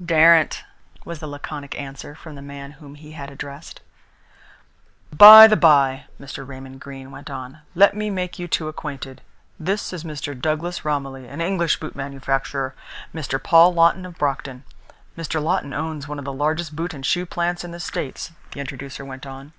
[0.00, 0.62] "Daren't!"
[1.04, 3.80] was the laconic answer from the man whom he had addressed.
[5.12, 6.46] "By the bye," Mr.
[6.46, 9.22] Raymond Greene went on, "let me make you two acquainted.
[9.58, 10.40] This is Mr.
[10.40, 12.76] Douglas Romilly, an English boot manufacturer
[13.12, 13.42] Mr.
[13.42, 14.62] Paul Lawton of Brockton.
[15.18, 15.42] Mr.
[15.42, 19.04] Lawton owns one of the largest boot and shoe plants in the States," the introducer
[19.04, 19.52] went on.